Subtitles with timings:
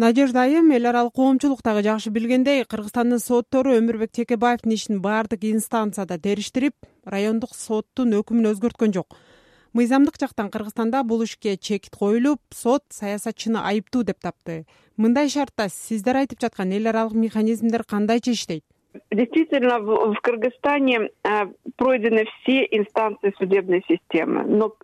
[0.00, 6.16] надежда айым эл аралык коомчулук дагы жакшы билгендей кыргызстандын соттору өмүрбек текебаевдин ишин баардык инстанцияда
[6.18, 9.18] териштирип райондук соттун өкүмүн өзгөрткөн жок.
[9.76, 14.64] Мыйзамдык жактан кыргызстанда бул ишке чек коюлуп сот саясатчыны айыптуу деп тапты.
[14.96, 18.64] Мындай шартта сиздер айтып жаткан эл аралык механизмдер кандайча иштейт?
[19.12, 21.10] Действительно в кыргызстане
[21.76, 24.74] пройдены все инстанции судебной системы но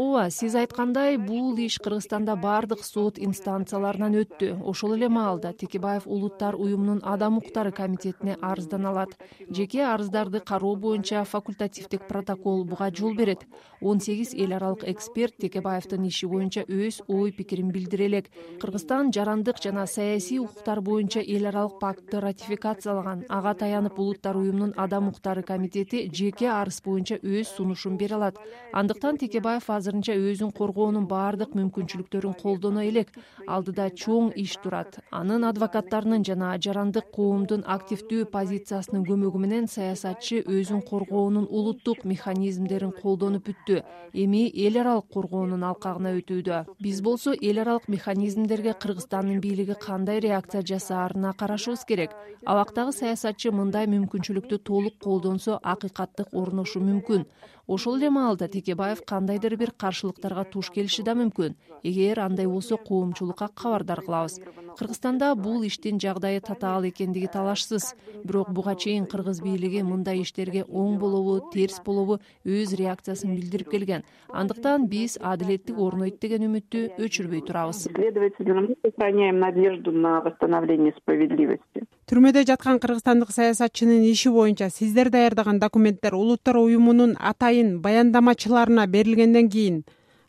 [0.00, 4.48] ооба сиз айткандай бул иш кыргызстанда баардык сот инстанцияларынан өттү.
[4.64, 9.10] Ошол эле маалда текебаев улуттар уюмунун адам укуктары комитетине арыздана алат.
[9.50, 13.44] Жеке арыздарды кароо боюнча факультативдик протокол буга жол берет.
[13.82, 19.60] Он сегиз эл аралык эксперт текебаевдин иши боюнча өз ой пикирин билдире элек кыргызстан жарандык
[19.62, 23.26] жана саясий укуктар боюнча эл аралык пактты ратификациялаган.
[23.28, 28.36] Ага таянып улуттар уюмунун адам укуктары комитети жеке арыз боюнча өз сунушун бере алат.
[28.72, 33.10] Андыктан текебаев азырынча өзүн коргоонун баардык мүмкүнчүлүктөрүн колдоно элек.
[33.46, 35.00] Алдыда чоң иш турат.
[35.10, 43.48] Анын адвокаттарынын жана жарандык коомдун активдүү позициясынын көмөгү менен саясатчы өзүн коргоонун улуттук механизмдерин колдонуп
[43.50, 43.82] бүттү.
[44.14, 46.64] Эми эл аралык коргоонун алкагына өтүүдө.
[46.80, 52.14] Биз болсо эл аралык механизмдерге кыргызстандын бийлиги кандай реакция жасаарына карашыбыз керек?
[52.46, 57.26] Абактагы саясатчы мындай мүмкүнчүлүктү толук колдонсо акыйкаттык орношу мүмкүн.
[57.70, 61.56] Ошол эле маалда текебаев кандайдыр бир каршылыктарга туш келиши да мүмкүн.
[61.82, 64.40] Эгер андай болсо коомчулукка кабардар кылабыз.
[64.78, 67.94] Кыргызстанда бул иштин жагдайы татаал экендиги талашсыз.
[68.24, 74.04] Бирок буга чейин кыргыз бийлиги мындай иштерге оң болобу терс болобу өз реакциясын билдирип келген.
[74.28, 77.88] Андыктан биз адилеттик орнойт деген үмүттү өчүрбөй турабыз.
[77.88, 85.60] Следовательно мы сохраняем надежду на восстановление справедливости түрмөдө жаткан кыргызстандык саясатчынын иши боюнча сиздер даярдаган
[85.62, 89.76] документтер улуттар уюмунун атайын баяндамачыларына берилгенден кийин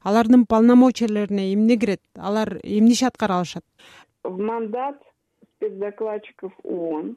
[0.03, 2.01] алардын полномочияларине эмне кирет?
[2.15, 3.65] Алар эмне иш аткара алышат?
[4.23, 5.01] Мандат
[5.55, 7.15] спецдокладчиков оон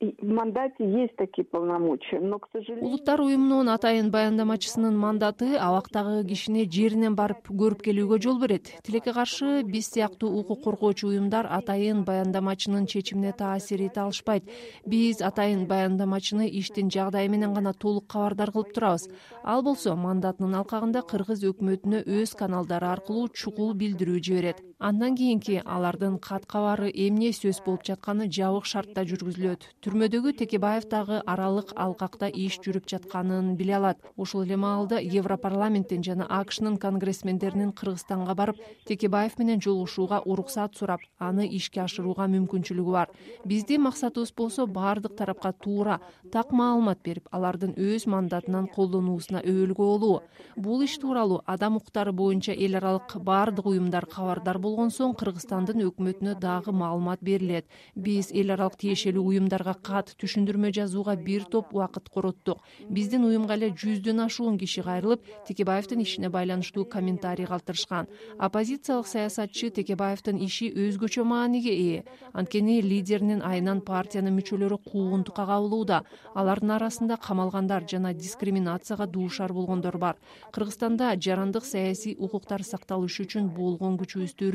[0.00, 6.64] в мандате есть такие полномочия но к сожалению улуттар уюмунун атайын баяндамачысынын мандаты абактагы кишини
[6.70, 8.72] жеринен барып көрүп келүүгө жол берет.
[8.86, 14.50] Тилекке каршы биз сыяктуу укук коргоочу уюмдар атайын баяндамачынын чечимине таасир эте алышпайт.
[14.86, 19.08] Биз атайын баяндамачыны иштин жагдайы менен гана толук кабардар кылып турабыз.
[19.44, 26.18] Ал болсо мандатынын алкагында кыргыз өкмөтүнө өз каналдары аркылуу чукул билдирүү жиберет андан кийинки алардын
[26.18, 29.68] кат кабары эмне сөз болуп жатканы жабык шартта жүргүзүлөт.
[29.84, 34.00] Түрмөдөгү текебаев дагы аралык алкакта иш жүрүп жатканын биле алат.
[34.16, 41.46] Ошол эле маалда европарламенттин жана акшнын конгрессмендеринин кыргызстанга барып текебаев менен жолугушууга уруксат сурап аны
[41.46, 43.14] ишке ашырууга мүмкүнчүлүгү бар.
[43.46, 46.00] Биздин максатыбыз болсо баардык тарапка туура
[46.32, 50.20] так маалымат берип алардын өз мандатынан колдонуусуна өбөлгө болуу.
[50.56, 56.38] Бул иш тууралуу адам укуктары боюнча эл аралык баардык уюмдар кабардар болгон соң кыргызстандын өкмөтүнө
[56.40, 57.66] дагы маалымат берилет.
[57.94, 62.62] Биз эл аралык тиешелүү уюмдар кат түшүндүрмө жазууга бир топ убакыт короттук.
[62.88, 68.08] Биздин уюмга эле жүздөн ашуун киши кайрылып текебаевдин ишине байланыштуу комментарий калтырышкан.
[68.38, 72.04] Оппозициялык саясатчы текебаевдин иши өзгөчө мааниге ээ.
[72.32, 76.02] Анткени лидеринин айынан партиянын мүчөлөрү куугунтукка кабылууда
[76.34, 80.16] алардын арасында камалгандар жана дискриминацияга дуушар болгондор бар.
[80.52, 84.52] Кыргызстанда жарандык саясий укуктар сакталышы үчүн болгон күчүбүздү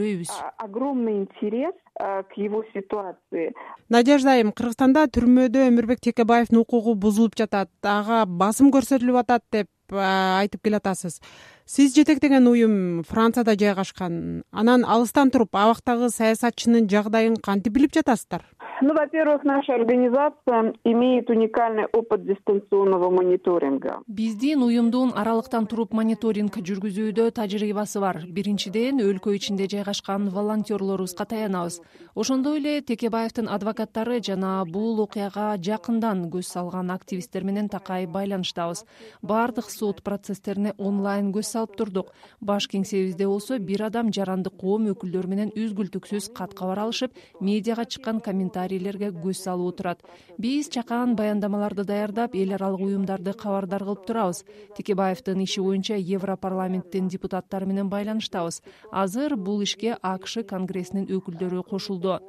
[0.58, 3.54] огромный интерес к его ситуации.
[3.90, 10.64] Надежда айым кыргызстанда түрмөдө өмүрбек текебаевдин укугу бузулуп жатат ага басым көрсөтүлүп атат деп айтып
[10.68, 11.22] келатасыз.
[11.66, 18.46] Сиз жетектеген уюм францияда жайгашкан анан алыстан туруп абактагы саясатчынын жагдайын кантип билип жатасыздар
[18.82, 24.02] ну во первых наша организация имеет уникальный опыт дистанционного мониторинга.
[24.08, 28.22] Биздин уюмдун аралыктан туруп мониторинг жүргүзүүдө тажрыйбасы бар.
[28.28, 31.82] Биринчиден өлкө ичинде жайгашкан волонтерлорубузга таянабыз.
[32.16, 38.86] Ошондой эле текебаевдин адвокаттары жана бул окуяга жакындан көз салган активисттер менен такай байланыштабыз.
[39.22, 42.14] Баардык сот процесстерине онлайн көз салып турдук.
[42.42, 48.20] Баш кеңсебизде болсо бир адам жарандык коом өкүлдөрү менен үзгүлтүксүз кат кабар алышып медиага чыккан
[48.20, 50.02] комментарий көз салып отурат.
[50.38, 54.44] Биз чакан баяндамаларды даярдап эл аралык уюмдарды кабардар кылып турабыз.
[54.76, 58.62] Текебаевдин иши боюнча европарламенттин депутаттары менен байланыштабыз.
[58.92, 62.20] Азыр бул ишке акш конгрессинин өкүлдөрү кошулду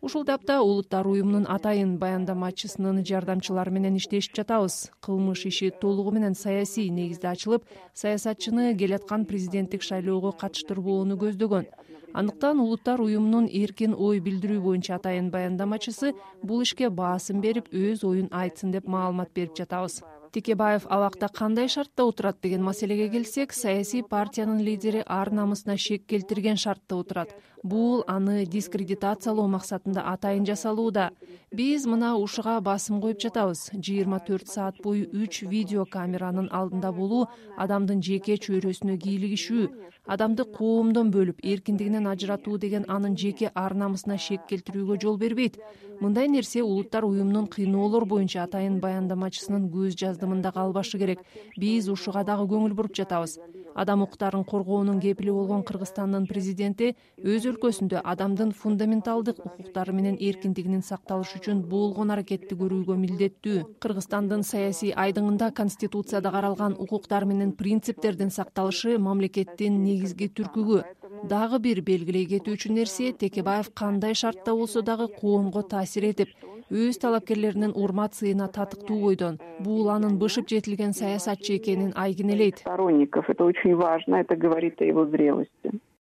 [0.00, 4.90] ушул тапта улуттар уюмунун атайын баяндамачысынын жардамчылары менен иштешип жатабыз.
[5.04, 7.64] Кылмыш иши толугу менен саясий негизде ачылып
[7.94, 11.68] саясатчыны келаткан президенттик шайлоого катыштырбоону көздөгөн.
[12.14, 16.12] Андыктан улуттар уюмунун эркин ой билдирүү боюнча атайын баяндамачысы
[16.42, 20.02] бул ишке баасым берип өз оюн айтсын деп маалымат берип жатабыз.
[20.34, 26.56] Текебаев абакта кандай шартта отурат деген маселеге келсек саясий партиянын лидери ар намысына шек келтирген
[26.56, 31.08] шартта отурат бул аны дискредитациялоо максатында атайын жасалууда.
[31.50, 33.70] Биз мына ушуга басым коюп жатабыз.
[33.72, 37.24] Жыйырма төрт саат бою үч видео камеранын алдында болуу
[37.56, 39.68] адамдын жеке чөйрөсүнө кийлигишүү
[40.04, 45.56] адамды коомдон бөлүп эркиндигинен ажыратуу деген анын жеке ар намысына шек келтирүүгө жол бербейт.
[46.00, 51.24] Мындай нерсе улуттар уюмунун кыйноолор боюнча атайын баяндамачысынын көз жаздымында калбашы керек.
[51.56, 53.38] Биз ушуга дагы көңүл буруп жатабыз
[53.74, 61.40] адам укуктарын коргоонун кепили болгон кыргызстандын президенти өз өлкөсүндө адамдын фундаменталдык укуктары менен эркиндигинин сакталышы
[61.40, 63.58] үчүн болгон аракетти көрүүгө милдеттүү.
[63.82, 70.82] Кыргызстандын саясий айдыңында конституцияда каралган укуктар менен принциптердин сакталышы мамлекеттин негизги түркүгү.
[71.28, 76.34] Дагы бир белгилей кетүүчү нерсе текебаев кандай шартта болсо дагы коомго таасир этип
[76.70, 83.44] өз талапкерлеринин урмат сыйына татыктуу бойдон бул анын бышып жетилген саясатчы экенин айгинелейт сторонников это
[83.44, 85.72] очень важно это говорит о его зрелости